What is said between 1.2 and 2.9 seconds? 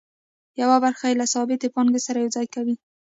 له ثابتې پانګې سره یوځای کوي